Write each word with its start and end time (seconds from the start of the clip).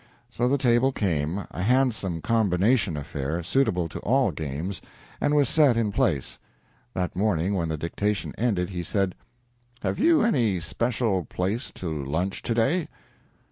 So 0.31 0.47
the 0.47 0.57
table 0.57 0.91
came 0.91 1.45
a 1.51 1.61
handsome 1.61 2.21
combination 2.21 2.97
affair, 2.97 3.43
suitable 3.43 3.87
to 3.89 3.99
all 3.99 4.31
games 4.31 4.81
and 5.21 5.35
was 5.35 5.47
set 5.47 5.77
in 5.77 5.91
place. 5.91 6.39
That 6.95 7.15
morning 7.15 7.53
when 7.53 7.69
the 7.69 7.77
dictation 7.77 8.33
ended 8.35 8.71
he 8.71 8.81
said: 8.81 9.13
"Have 9.83 9.99
you 9.99 10.23
any 10.23 10.59
special 10.59 11.23
place 11.25 11.69
to 11.73 12.03
lunch, 12.03 12.41
to 12.41 12.55
day?" 12.55 12.87